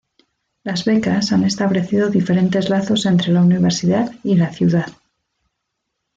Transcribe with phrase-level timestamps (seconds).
[0.63, 4.91] Las becas han establecido diferentes lazos entre la universidad y la ciudad.